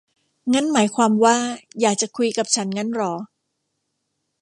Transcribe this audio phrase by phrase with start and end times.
[0.53, 1.37] งั้นหมายความว่า
[1.81, 3.13] อยากจะคุยกับฉันงั้นหรอ